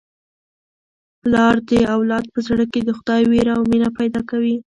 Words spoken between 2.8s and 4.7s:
د خدای وېره او مینه پیدا کوي.